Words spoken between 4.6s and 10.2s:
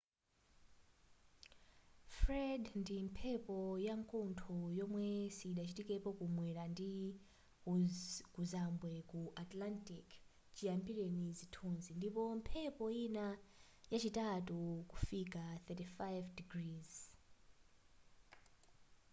yomwe sidachitikepo ku mwera ndi kuzambwe ku atlantic